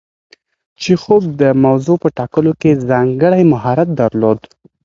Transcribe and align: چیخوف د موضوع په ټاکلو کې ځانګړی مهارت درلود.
چیخوف 0.81 1.23
د 1.41 1.43
موضوع 1.63 1.97
په 2.03 2.09
ټاکلو 2.17 2.51
کې 2.61 2.81
ځانګړی 2.89 3.41
مهارت 3.53 3.87
درلود. 4.01 4.39